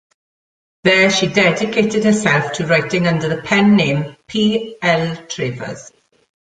There 0.83 1.11
she 1.11 1.27
dedicated 1.27 2.05
herself 2.05 2.53
to 2.53 2.65
writing 2.65 3.05
under 3.05 3.29
the 3.29 3.43
pen 3.43 3.75
name 3.75 4.17
P. 4.25 4.75
L. 4.81 5.15
Travers. 5.27 5.91